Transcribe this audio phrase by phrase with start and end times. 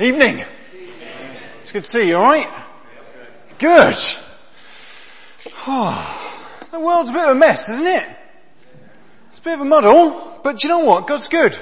[0.00, 0.42] Evening.
[1.58, 2.48] It's good to see you, alright?
[3.58, 3.94] Good.
[5.68, 8.16] Oh, the world's a bit of a mess, isn't it?
[9.28, 11.06] It's a bit of a muddle, but you know what?
[11.06, 11.58] God's good.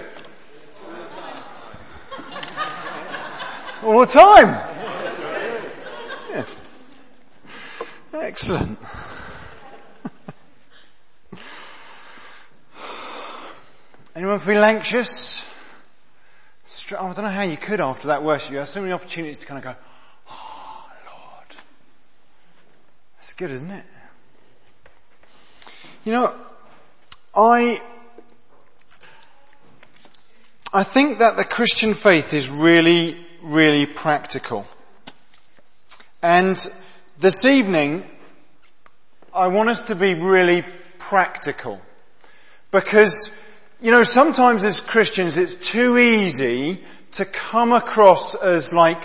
[3.82, 4.57] All the time.
[6.33, 6.55] Good.
[8.15, 8.79] Excellent.
[14.15, 15.58] Anyone feel anxious?
[16.69, 18.52] I don't know how you could after that worship.
[18.52, 19.80] You have so many opportunities to kind of go,
[20.30, 21.56] oh Lord.
[23.16, 23.84] That's good, isn't it?
[26.04, 26.34] You know,
[27.34, 27.80] I,
[30.73, 34.66] I think that the Christian faith is really, really practical.
[36.23, 36.56] And
[37.18, 38.04] this evening,
[39.34, 40.64] I want us to be really
[40.98, 41.80] practical.
[42.70, 43.48] Because
[43.80, 46.82] you know, sometimes as Christians it's too easy
[47.12, 48.98] to come across as like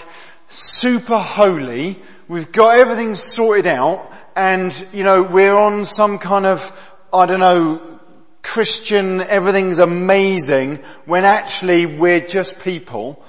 [0.47, 1.99] super holy.
[2.27, 7.39] We've got everything sorted out and, you know, we're on some kind of, I don't
[7.39, 7.99] know,
[8.41, 13.23] Christian, everything's amazing when actually we're just people.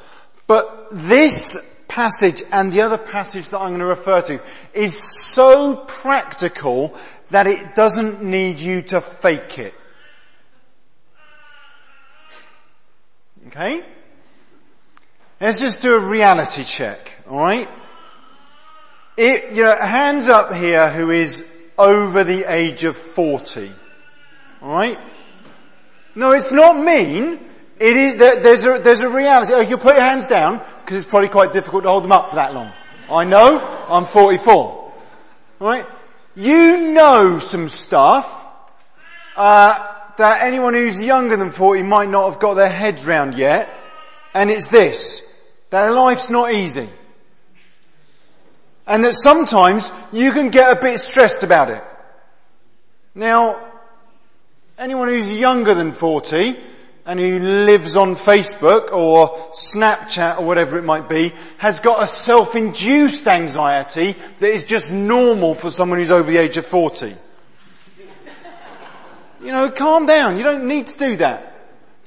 [0.47, 4.41] But this passage and the other passage that I'm going to refer to
[4.73, 6.97] is so practical
[7.31, 9.75] that it doesn't need you to fake it.
[13.55, 13.85] Okay?
[15.41, 17.69] Let's just do a reality check, alright?
[19.17, 23.71] It, you know, hands up here who is over the age of 40.
[24.61, 24.99] Alright?
[26.17, 27.39] No, it's not mean.
[27.79, 29.53] It is, there's a, there's a reality.
[29.55, 32.31] Oh, you put your hands down, because it's probably quite difficult to hold them up
[32.31, 32.73] for that long.
[33.09, 34.93] I know, I'm 44.
[35.61, 35.87] Alright?
[36.35, 38.49] You know some stuff,
[39.37, 43.69] uh, that anyone who's younger than 40 might not have got their heads round yet,
[44.35, 45.31] and it's this,
[45.71, 46.89] that life's not easy.
[48.87, 51.83] And that sometimes you can get a bit stressed about it.
[53.15, 53.59] Now,
[54.79, 56.57] anyone who's younger than 40
[57.07, 62.07] and who lives on Facebook or Snapchat or whatever it might be has got a
[62.07, 67.15] self-induced anxiety that is just normal for someone who's over the age of 40.
[69.45, 70.39] You know, calm down.
[70.39, 71.55] You don't need to do that.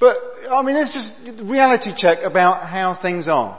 [0.00, 0.16] But,
[0.50, 3.56] I mean, let's just reality check about how things are.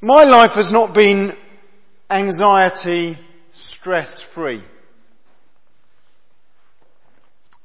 [0.00, 1.36] My life has not been
[2.10, 3.16] anxiety
[3.50, 4.62] stress free.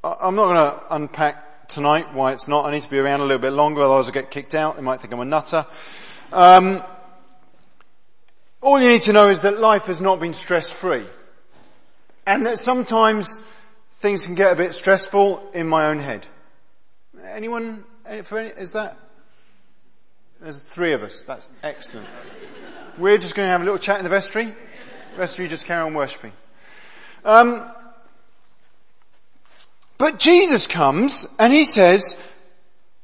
[0.04, 2.66] I'm not going to unpack tonight why it's not.
[2.66, 4.76] I need to be around a little bit longer, otherwise I'll get kicked out.
[4.76, 5.66] They might think I'm a nutter.
[6.32, 6.84] Um,
[8.62, 11.06] all you need to know is that life has not been stress free.
[12.26, 13.40] And that sometimes
[13.94, 16.28] things can get a bit stressful in my own head.
[17.30, 18.98] Anyone, any, is that?
[20.42, 21.24] There's three of us.
[21.24, 22.08] That's excellent.
[22.98, 24.46] We're just going to have a little chat in the vestry.
[24.46, 26.34] The rest of you just carry on worshipping.
[27.24, 27.70] Um,
[29.98, 32.22] but Jesus comes and he says,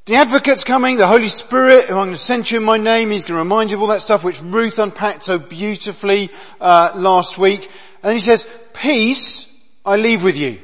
[0.04, 3.10] the advocate's coming, the Holy Spirit, who I'm going to send you in my name,
[3.10, 6.30] he's going to remind you of all that stuff which Ruth unpacked so beautifully
[6.60, 7.70] uh, last week.
[8.02, 9.48] And he says, peace
[9.84, 10.58] I leave with you.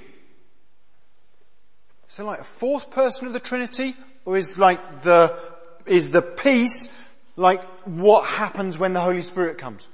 [2.09, 3.95] So like a fourth person of the Trinity?
[4.25, 5.39] Or is like the,
[5.87, 6.95] is the peace
[7.37, 9.89] like what happens when the Holy Spirit comes?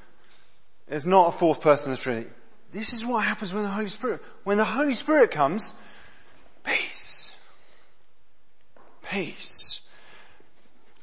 [0.89, 2.31] There's not a fourth person of the Trinity.
[2.73, 5.75] This is what happens when the Holy Spirit, when the Holy Spirit comes,
[6.65, 7.39] peace.
[9.09, 9.89] Peace.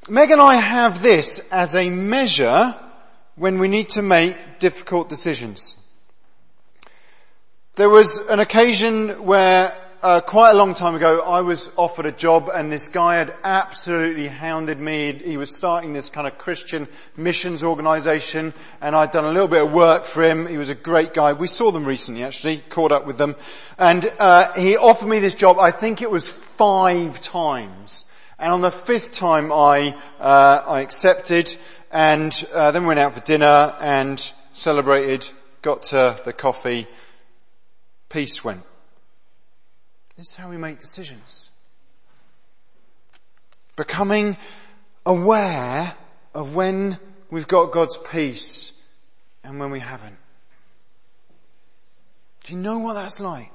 [0.09, 2.75] Meg and I have this as a measure
[3.35, 5.80] when we need to make difficult decisions.
[7.75, 9.71] There was an occasion where
[10.03, 13.33] uh, quite a long time ago, I was offered a job and this guy had
[13.45, 15.13] absolutely hounded me.
[15.13, 19.63] He was starting this kind of Christian missions organization and I'd done a little bit
[19.63, 20.47] of work for him.
[20.47, 21.31] He was a great guy.
[21.31, 23.37] We saw them recently actually, caught up with them.
[23.79, 28.05] And uh, he offered me this job, I think it was five times.
[28.37, 31.55] And on the fifth time I, uh, I accepted
[31.89, 34.19] and uh, then went out for dinner and
[34.51, 35.25] celebrated,
[35.61, 36.85] got to the coffee
[38.11, 38.61] peace went.
[40.17, 41.49] This is how we make decisions.
[43.75, 44.37] Becoming
[45.05, 45.95] aware
[46.33, 46.99] of when
[47.29, 48.81] we've got God's peace
[49.43, 50.17] and when we haven't.
[52.43, 53.51] Do you know what that's like?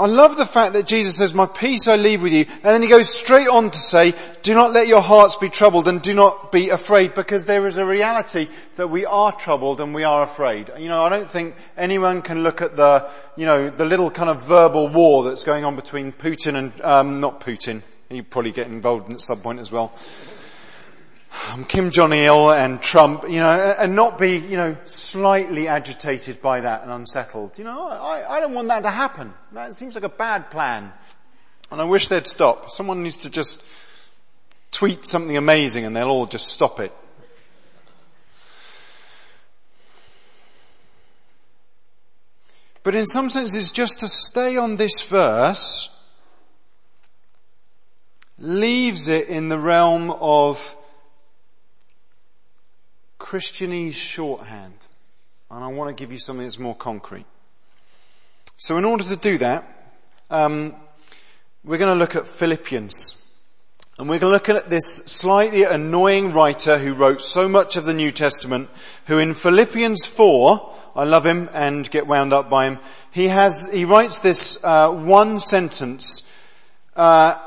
[0.00, 2.46] I love the fact that Jesus says, my peace I leave with you.
[2.48, 5.88] And then he goes straight on to say, do not let your hearts be troubled
[5.88, 9.94] and do not be afraid because there is a reality that we are troubled and
[9.94, 10.70] we are afraid.
[10.78, 14.30] You know, I don't think anyone can look at the, you know, the little kind
[14.30, 17.82] of verbal war that's going on between Putin and, um, not Putin.
[18.08, 19.92] He'd probably get involved at some point as well.
[21.52, 26.60] Um, Kim Jong-il and Trump, you know, and not be, you know, slightly agitated by
[26.60, 27.58] that and unsettled.
[27.58, 29.32] You know, I, I don't want that to happen.
[29.52, 30.92] That seems like a bad plan.
[31.70, 32.70] And I wish they'd stop.
[32.70, 33.62] Someone needs to just
[34.70, 36.92] tweet something amazing and they'll all just stop it.
[42.82, 45.96] But in some senses, just to stay on this verse
[48.38, 50.74] leaves it in the realm of
[53.30, 54.88] Christianese shorthand.
[55.52, 57.26] And I want to give you something that's more concrete.
[58.56, 59.94] So in order to do that,
[60.30, 60.74] um,
[61.62, 63.40] we're going to look at Philippians.
[64.00, 67.84] And we're going to look at this slightly annoying writer who wrote so much of
[67.84, 68.68] the New Testament,
[69.06, 72.80] who in Philippians 4, I love him and get wound up by him,
[73.12, 76.26] he has, he writes this uh, one sentence,
[76.96, 77.38] uh,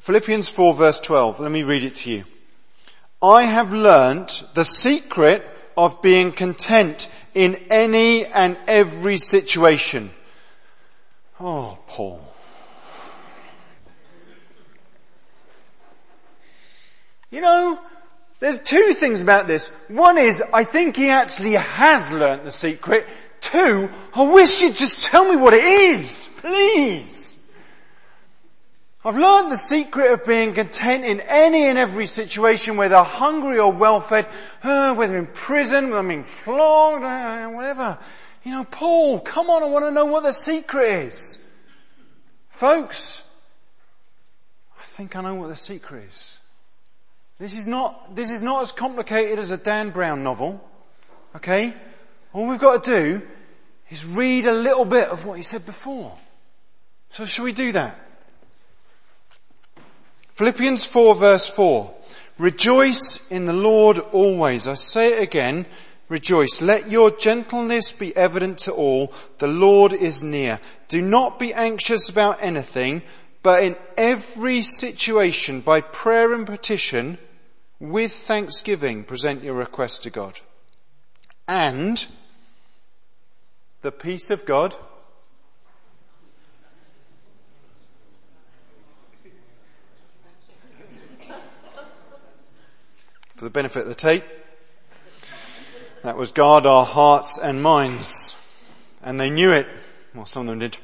[0.00, 1.38] Philippians 4 verse 12.
[1.38, 2.24] Let me read it to you.
[3.26, 5.44] I have learnt the secret
[5.76, 10.10] of being content in any and every situation.
[11.40, 12.22] Oh, Paul.
[17.32, 17.80] You know,
[18.38, 19.70] there's two things about this.
[19.88, 23.08] One is, I think he actually has learnt the secret.
[23.40, 26.30] Two, I wish you'd just tell me what it is.
[26.36, 27.35] Please.
[29.06, 33.70] I've learned the secret of being content in any and every situation, whether hungry or
[33.70, 34.26] well-fed,
[34.64, 37.98] uh, whether in prison, whether I'm being flogged, uh, whatever.
[38.42, 41.48] You know, Paul, come on, I want to know what the secret is.
[42.48, 43.22] Folks,
[44.76, 46.40] I think I know what the secret is.
[47.38, 50.68] This is not, this is not as complicated as a Dan Brown novel.
[51.36, 51.74] Okay?
[52.32, 53.26] All we've got to do
[53.88, 56.12] is read a little bit of what he said before.
[57.08, 58.00] So shall we do that?
[60.36, 61.94] Philippians 4 verse 4.
[62.38, 64.68] Rejoice in the Lord always.
[64.68, 65.64] I say it again.
[66.10, 66.60] Rejoice.
[66.60, 69.14] Let your gentleness be evident to all.
[69.38, 70.60] The Lord is near.
[70.88, 73.02] Do not be anxious about anything,
[73.42, 77.16] but in every situation, by prayer and petition,
[77.80, 80.38] with thanksgiving, present your request to God.
[81.48, 82.06] And
[83.80, 84.74] the peace of God,
[93.46, 94.24] the benefit of the tape.
[96.02, 98.34] That was guard our hearts and minds.
[99.04, 99.68] And they knew it.
[100.16, 100.76] Well, some of them did.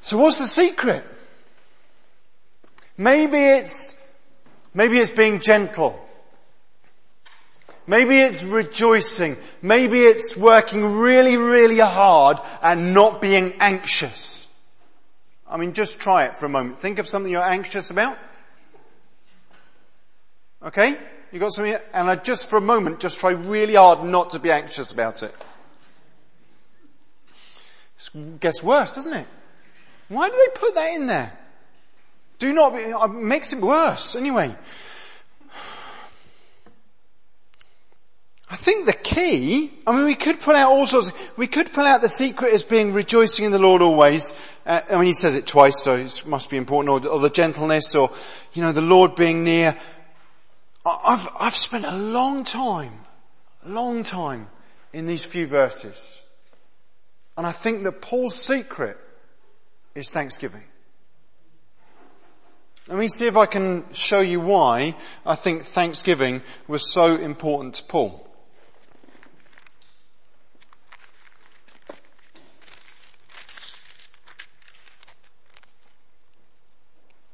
[0.00, 1.04] So what's the secret?
[2.96, 4.00] Maybe it's,
[4.72, 6.06] maybe it's being gentle.
[7.88, 9.38] Maybe it's rejoicing.
[9.62, 14.46] Maybe it's working really, really hard and not being anxious.
[15.48, 16.78] I mean, just try it for a moment.
[16.78, 18.16] Think of something you're anxious about.
[20.62, 20.96] Okay?
[21.32, 21.76] You got something?
[21.94, 25.22] And I just for a moment just try really hard not to be anxious about
[25.22, 25.34] it.
[28.14, 29.26] It gets worse, doesn't it?
[30.08, 31.32] Why do they put that in there?
[32.38, 34.54] Do not be, it makes it worse anyway.
[38.52, 41.84] I think the key, I mean we could pull out all sorts, we could pull
[41.84, 44.34] out the secret as being rejoicing in the Lord always.
[44.66, 47.30] Uh, I mean he says it twice so it must be important, or, or the
[47.30, 48.10] gentleness, or,
[48.54, 49.76] you know, the Lord being near.
[50.84, 53.00] I've, I've spent a long time,
[53.66, 54.48] long time
[54.92, 56.22] in these few verses.
[57.36, 58.96] And I think that Paul's secret
[59.94, 60.64] is thanksgiving.
[62.88, 67.74] Let me see if I can show you why I think thanksgiving was so important
[67.76, 68.26] to Paul.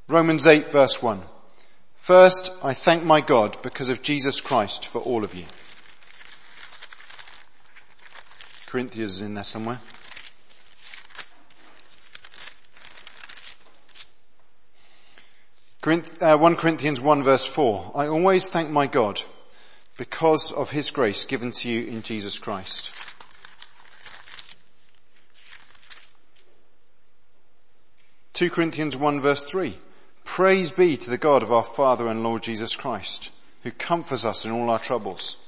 [0.09, 1.21] Romans 8 verse 1.
[2.07, 5.45] First, I thank my God because of Jesus Christ for all of you.
[8.69, 9.81] Corinthians is in there somewhere.
[15.85, 17.91] Uh, 1 Corinthians 1 verse 4.
[17.97, 19.23] I always thank my God
[19.97, 22.95] because of his grace given to you in Jesus Christ.
[28.33, 29.75] Two Corinthians 1 verse 3.
[30.37, 34.45] Praise be to the God of our Father and Lord Jesus Christ, who comforts us
[34.45, 35.38] in all our troubles.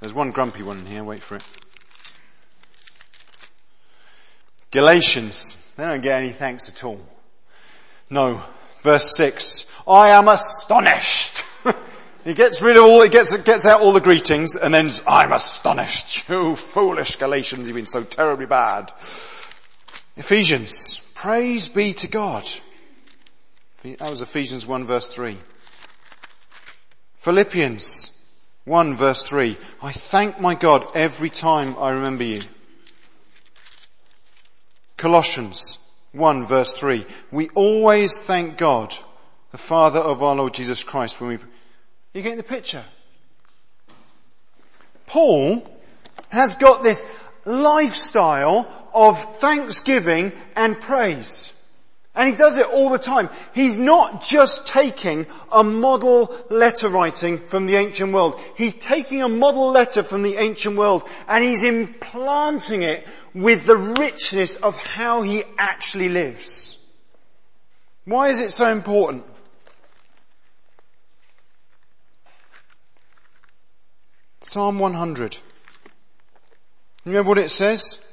[0.00, 1.44] There's one grumpy one in here, wait for it.
[4.70, 6.98] Galatians, they don't get any thanks at all.
[8.08, 8.42] No.
[8.80, 11.44] Verse 6, I am astonished.
[12.24, 15.32] he gets rid of all, he gets, gets out all the greetings and then I'm
[15.32, 16.26] astonished.
[16.30, 18.92] You foolish Galatians, you've been so terribly bad.
[20.16, 22.48] Ephesians, praise be to God.
[23.82, 25.36] That was Ephesians 1 verse 3.
[27.16, 29.56] Philippians 1 verse 3.
[29.82, 32.42] I thank my God every time I remember you.
[34.96, 37.04] Colossians 1 verse 3.
[37.32, 38.94] We always thank God,
[39.50, 41.38] the Father of our Lord Jesus Christ when we,
[42.14, 42.84] you getting the picture?
[45.06, 45.68] Paul
[46.28, 47.08] has got this
[47.44, 51.54] lifestyle of thanksgiving and praise.
[52.16, 53.28] And he does it all the time.
[53.54, 58.40] He's not just taking a model letter writing from the ancient world.
[58.56, 63.76] He's taking a model letter from the ancient world and he's implanting it with the
[63.76, 66.84] richness of how he actually lives.
[68.04, 69.24] Why is it so important?
[74.40, 75.36] Psalm 100.
[77.04, 78.07] Remember what it says?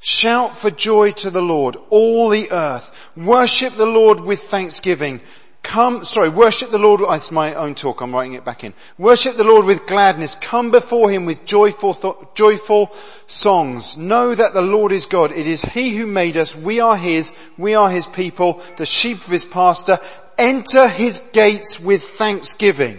[0.00, 3.12] Shout for joy to the Lord, all the earth.
[3.16, 5.20] Worship the Lord with thanksgiving.
[5.62, 8.72] Come, sorry, worship the Lord, it's my own talk, I'm writing it back in.
[8.96, 10.36] Worship the Lord with gladness.
[10.36, 12.90] Come before Him with joyful, th- joyful
[13.26, 13.98] songs.
[13.98, 15.32] Know that the Lord is God.
[15.32, 16.56] It is He who made us.
[16.56, 17.36] We are His.
[17.58, 19.98] We are His people, the sheep of His pasture.
[20.38, 22.98] Enter His gates with thanksgiving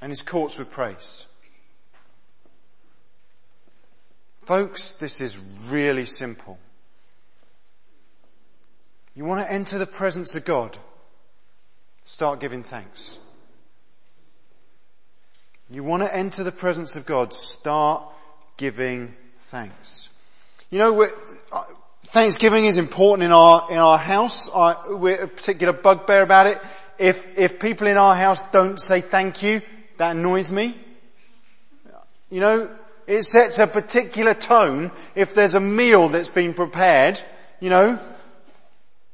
[0.00, 1.26] and His courts with praise.
[4.50, 6.58] Folks, this is really simple.
[9.14, 10.76] You want to enter the presence of God?
[12.02, 13.20] Start giving thanks.
[15.70, 17.32] You want to enter the presence of God?
[17.32, 18.02] Start
[18.56, 20.08] giving thanks.
[20.70, 21.62] You know, uh,
[22.06, 24.50] Thanksgiving is important in our in our house.
[24.52, 26.60] I, we're a particular bugbear about it.
[26.98, 29.62] If if people in our house don't say thank you,
[29.98, 30.74] that annoys me.
[32.30, 37.20] You know, it sets a particular tone if there's a meal that's been prepared,
[37.60, 37.98] you know,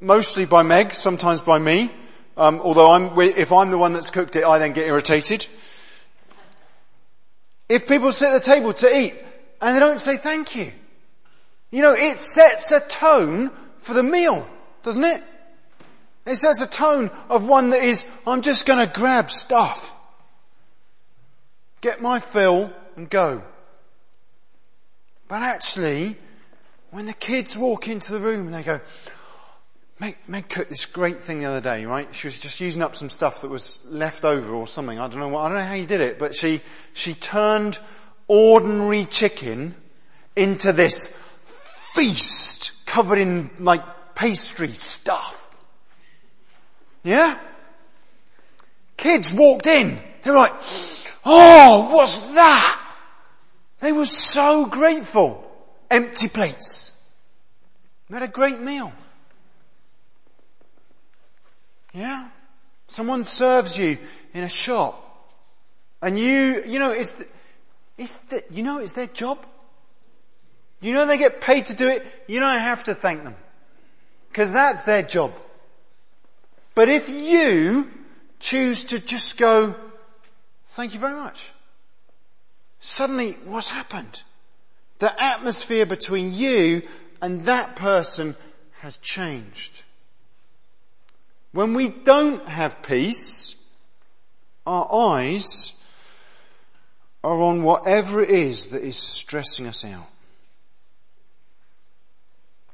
[0.00, 1.90] mostly by Meg, sometimes by me.
[2.36, 5.46] Um, although I'm, if I'm the one that's cooked it, I then get irritated.
[7.68, 9.14] If people sit at the table to eat
[9.60, 10.70] and they don't say thank you,
[11.70, 14.46] you know, it sets a tone for the meal,
[14.82, 15.22] doesn't it?
[16.26, 19.96] It sets a tone of one that is, I'm just going to grab stuff,
[21.80, 23.42] get my fill and go.
[25.28, 26.16] But actually,
[26.90, 28.80] when the kids walk into the room and they go,
[29.98, 32.14] Meg, Meg cooked this great thing the other day, right?
[32.14, 34.98] She was just using up some stuff that was left over or something.
[34.98, 36.60] I don't know what, I don't know how you did it, but she,
[36.92, 37.78] she turned
[38.28, 39.74] ordinary chicken
[40.36, 41.08] into this
[41.94, 45.56] feast covered in like pastry stuff.
[47.02, 47.38] Yeah?
[48.96, 49.98] Kids walked in.
[50.22, 50.52] They were like,
[51.24, 52.85] oh, what's that?
[53.86, 55.48] They were so grateful.
[55.88, 57.00] Empty plates.
[58.08, 58.92] We had a great meal.
[61.94, 62.28] Yeah?
[62.88, 63.96] Someone serves you
[64.34, 65.00] in a shop
[66.02, 67.26] and you, you know, it's, the,
[67.96, 69.38] it's the, you know, it's their job.
[70.80, 72.04] You know they get paid to do it.
[72.26, 73.36] You don't have to thank them.
[74.32, 75.32] Cause that's their job.
[76.74, 77.88] But if you
[78.40, 79.76] choose to just go,
[80.64, 81.52] thank you very much
[82.80, 84.22] suddenly what's happened?
[84.98, 86.82] The atmosphere between you
[87.20, 88.36] and that person
[88.80, 89.82] has changed.
[91.52, 93.62] When we don't have peace,
[94.66, 95.82] our eyes
[97.24, 100.06] are on whatever it is that is stressing us out.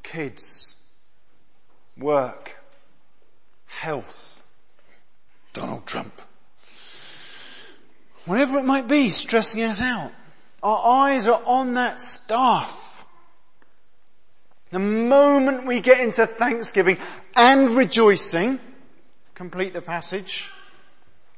[0.03, 0.83] Kids,
[1.97, 2.59] work,
[3.67, 4.43] health,
[5.53, 6.21] Donald Trump
[8.27, 10.13] whatever it might be stressing us out.
[10.63, 13.07] Our eyes are on that stuff.
[14.71, 16.99] The moment we get into thanksgiving
[17.37, 18.59] and rejoicing,
[19.35, 20.51] complete the passage,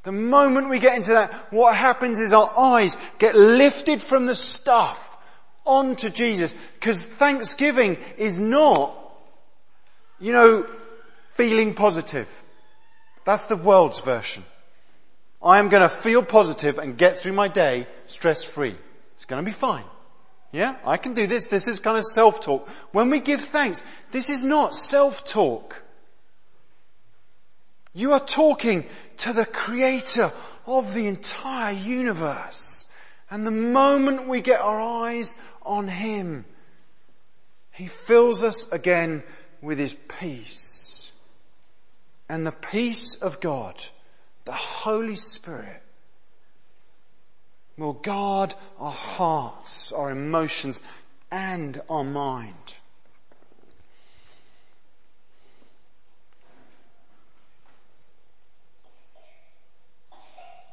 [0.05, 4.35] the moment we get into that, what happens is our eyes get lifted from the
[4.35, 5.17] stuff
[5.65, 6.55] onto Jesus.
[6.75, 8.95] Because thanksgiving is not,
[10.21, 10.67] you know,
[11.31, 12.43] feeling positive.
[13.25, 14.45] That's the world's version.
[15.45, 18.75] I am going to feel positive and get through my day stress free.
[19.13, 19.85] It's going to be fine.
[20.53, 21.49] Yeah, I can do this.
[21.49, 22.69] This is kind of self-talk.
[22.93, 25.83] When we give thanks, this is not self-talk.
[27.93, 28.87] You are talking
[29.19, 30.31] to the creator
[30.67, 32.91] of the entire universe.
[33.31, 36.45] And the moment we get our eyes on him,
[37.73, 39.23] He fills us again
[39.61, 41.13] with His peace.
[42.29, 43.85] And the peace of God,
[44.45, 45.83] the Holy Spirit,
[47.77, 50.83] will guard our hearts, our emotions,
[51.31, 52.55] and our mind.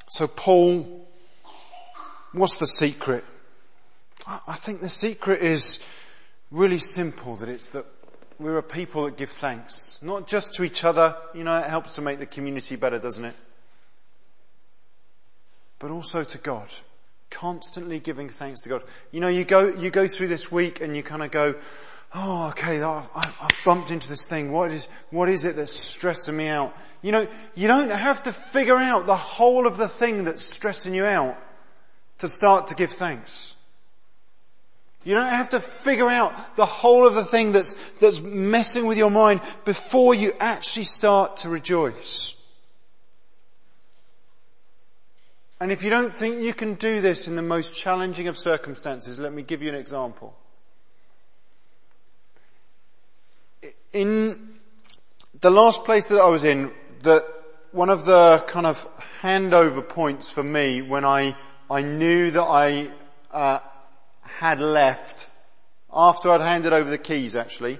[0.08, 1.08] So Paul,
[2.32, 3.24] what's the secret?
[4.26, 5.80] I think the secret is
[6.50, 7.86] really simple, that it's that
[8.38, 10.00] we're a people that give thanks.
[10.02, 13.24] Not just to each other, you know, it helps to make the community better, doesn't
[13.24, 13.34] it?
[15.82, 16.68] But also to God.
[17.28, 18.84] Constantly giving thanks to God.
[19.10, 21.56] You know, you go, you go through this week and you kind of go,
[22.14, 24.52] oh, okay, I've, I've bumped into this thing.
[24.52, 26.72] What is, what is it that's stressing me out?
[27.02, 30.94] You know, you don't have to figure out the whole of the thing that's stressing
[30.94, 31.36] you out
[32.18, 33.56] to start to give thanks.
[35.02, 38.98] You don't have to figure out the whole of the thing that's, that's messing with
[38.98, 42.38] your mind before you actually start to rejoice.
[45.62, 49.20] And if you don't think you can do this in the most challenging of circumstances,
[49.20, 50.36] let me give you an example.
[53.92, 54.58] In
[55.40, 56.72] the last place that I was in,
[57.04, 57.24] that
[57.70, 58.84] one of the kind of
[59.20, 61.36] handover points for me when I,
[61.70, 62.90] I knew that I,
[63.30, 63.60] uh,
[64.22, 65.28] had left,
[65.94, 67.78] after I'd handed over the keys actually,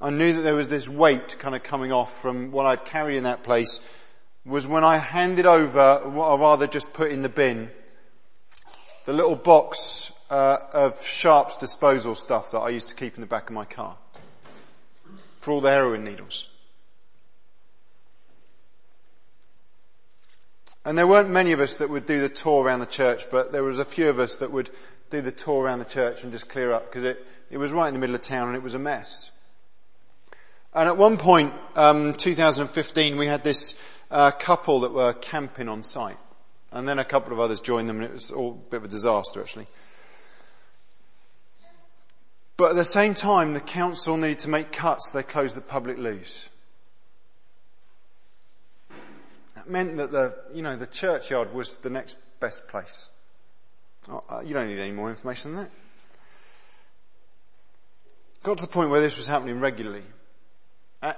[0.00, 3.16] I knew that there was this weight kind of coming off from what I'd carried
[3.16, 3.80] in that place
[4.50, 7.70] was when I handed over, or rather just put in the bin,
[9.04, 13.28] the little box uh, of Sharps disposal stuff that I used to keep in the
[13.28, 13.96] back of my car
[15.38, 16.48] for all the heroin needles.
[20.84, 23.52] And there weren't many of us that would do the tour around the church, but
[23.52, 24.70] there was a few of us that would
[25.10, 27.88] do the tour around the church and just clear up because it, it was right
[27.88, 29.30] in the middle of town and it was a mess.
[30.72, 33.74] And at one point, um, 2015, we had this
[34.10, 36.18] uh, couple that were camping on site,
[36.72, 38.84] and then a couple of others joined them, and it was all a bit of
[38.84, 39.66] a disaster actually.
[42.56, 45.12] But at the same time, the council needed to make cuts.
[45.12, 46.50] They closed the public loos.
[49.70, 53.08] meant that the, you know, the churchyard was the next best place.
[54.08, 55.70] Oh, uh, you don't need any more information than that.
[58.42, 60.02] Got to the point where this was happening regularly.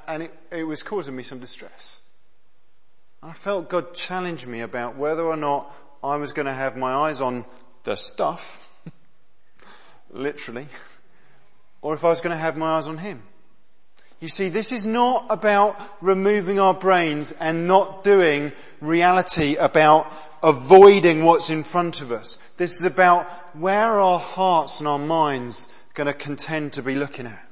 [0.07, 2.02] And it, it was causing me some distress.
[3.23, 6.93] I felt God challenge me about whether or not I was going to have my
[6.93, 7.45] eyes on
[7.85, 8.75] the stuff,
[10.11, 10.67] literally,
[11.83, 13.23] or if I was going to have my eyes on Him.
[14.19, 21.25] You see, this is not about removing our brains and not doing reality about avoiding
[21.25, 22.37] what's in front of us.
[22.57, 27.27] This is about where our hearts and our minds going to contend to be looking
[27.27, 27.49] at.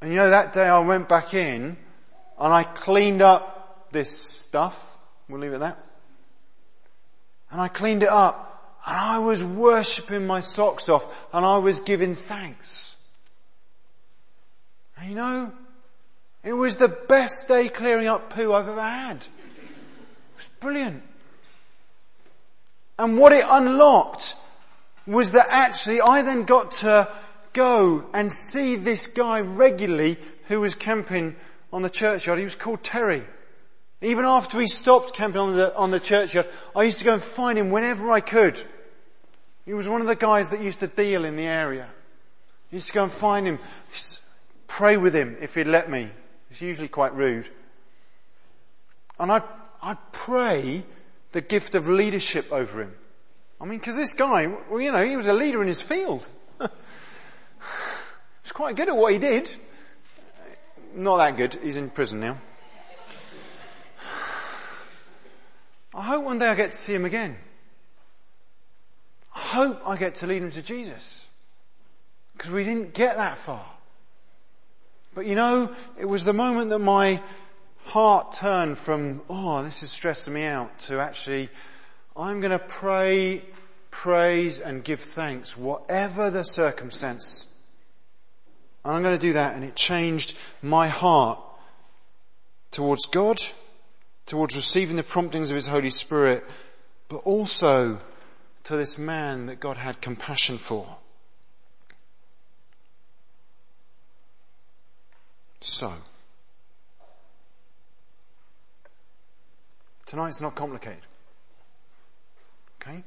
[0.00, 1.76] And you know, that day I went back in
[2.38, 3.53] and I cleaned up
[3.94, 4.98] this stuff.
[5.30, 5.78] We'll leave it at that.
[7.50, 11.80] And I cleaned it up and I was worshipping my socks off and I was
[11.80, 12.96] giving thanks.
[14.98, 15.52] And you know,
[16.42, 19.16] it was the best day clearing up poo I've ever had.
[19.16, 21.02] It was brilliant.
[22.98, 24.36] And what it unlocked
[25.06, 27.08] was that actually I then got to
[27.52, 31.36] go and see this guy regularly who was camping
[31.72, 32.38] on the churchyard.
[32.38, 33.22] He was called Terry.
[34.04, 37.22] Even after he stopped camping on the, on the churchyard, I used to go and
[37.22, 38.62] find him whenever I could.
[39.64, 41.84] He was one of the guys that used to deal in the area.
[41.86, 43.58] I used to go and find him
[44.66, 46.10] pray with him if he'd let me.
[46.48, 47.48] He's usually quite rude.
[49.18, 49.42] And I'd,
[49.82, 50.84] I'd pray
[51.32, 52.94] the gift of leadership over him.
[53.58, 56.28] I mean, because this guy, well, you know, he was a leader in his field.
[56.60, 56.66] he
[58.42, 59.56] was quite good at what he did.
[60.94, 61.54] Not that good.
[61.62, 62.38] He's in prison now.
[65.94, 67.36] I hope one day I get to see him again.
[69.34, 71.28] I hope I get to lead him to Jesus.
[72.32, 73.64] Because we didn't get that far.
[75.14, 77.20] But you know, it was the moment that my
[77.84, 81.48] heart turned from, oh, this is stressing me out, to actually,
[82.16, 83.44] I'm going to pray,
[83.92, 87.54] praise, and give thanks, whatever the circumstance.
[88.84, 91.38] And I'm going to do that, and it changed my heart
[92.72, 93.38] towards God,
[94.26, 96.44] towards receiving the promptings of His Holy Spirit,
[97.08, 98.00] but also
[98.64, 100.96] to this man that God had compassion for.
[105.64, 105.92] so.
[110.06, 111.00] Tonight's not complicated.
[112.80, 113.02] Okay?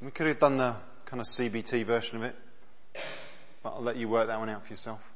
[0.00, 2.36] We could have done the kind of CBT version of it,
[3.62, 5.12] but I'll let you work that one out for yourself.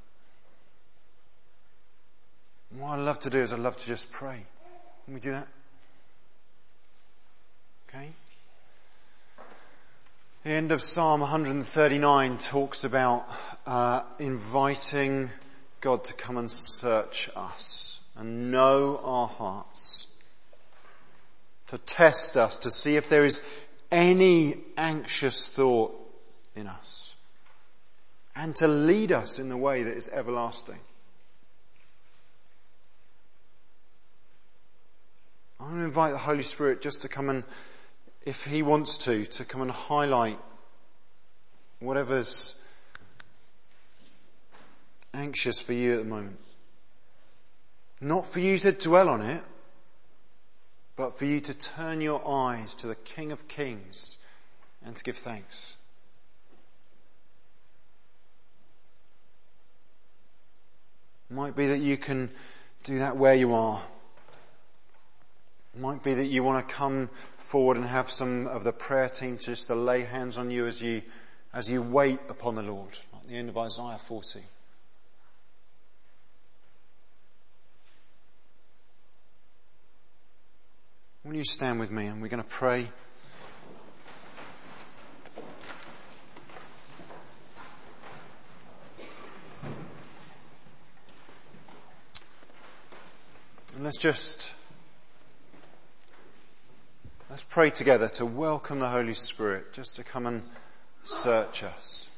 [2.78, 4.40] What I love to do is I love to just pray.
[5.04, 5.48] Can we do that?
[7.88, 8.10] Okay.
[10.44, 13.26] The end of Psalm 139 talks about
[13.66, 15.30] uh, inviting
[15.80, 20.14] God to come and search us and know our hearts,
[21.66, 23.42] to test us, to see if there is
[23.90, 25.96] any anxious thought
[26.54, 27.16] in us,
[28.36, 30.78] and to lead us in the way that is everlasting.
[35.60, 37.44] I want to invite the Holy Spirit just to come and,
[38.24, 40.38] if He wants to, to come and highlight
[41.80, 42.54] whatever's
[45.12, 46.40] anxious for you at the moment.
[48.00, 49.42] Not for you to dwell on it,
[50.96, 54.16] but for you to turn your eyes to the King of Kings
[54.82, 55.76] and to give thanks.
[61.30, 62.30] It might be that you can
[62.82, 63.82] do that where you are.
[65.74, 69.08] It might be that you want to come forward and have some of the prayer
[69.08, 71.02] team just to lay hands on you as you,
[71.54, 74.40] as you wait upon the Lord, like the end of Isaiah 40.
[81.24, 82.88] Will you stand with me and we're going to pray?
[93.76, 94.54] And let's just
[97.40, 100.42] Let's pray together to welcome the Holy Spirit just to come and
[101.02, 102.10] search us.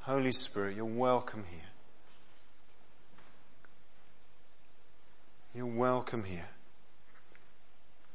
[0.00, 1.60] Holy Spirit, you're welcome here.
[5.54, 6.48] You're welcome here.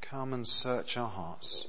[0.00, 1.68] Come and search our hearts.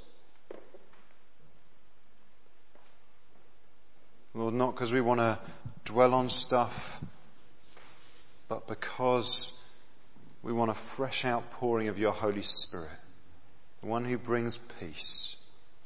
[4.33, 5.37] Lord, not because we want to
[5.85, 6.99] dwell on stuff,
[8.49, 9.60] but because
[10.43, 12.89] we want a fresh outpouring of your Holy Spirit,
[13.81, 15.40] the one who brings peace.